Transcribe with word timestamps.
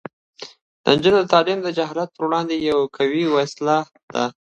د 0.83 0.85
نجونو 0.97 1.21
تعلیم 1.31 1.59
د 1.63 1.67
جهالت 1.77 2.09
پر 2.15 2.23
وړاندې 2.27 2.55
یوه 2.69 2.85
قوي 2.97 3.23
وسله 3.35 3.77
ده. 4.13 4.25